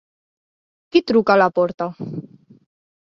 [0.95, 1.91] Qui truca a la porta?